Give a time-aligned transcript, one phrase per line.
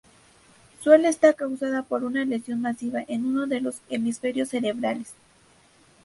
[0.81, 5.13] Suela está causada por una lesión masiva en uno de los hemisferios cerebrales.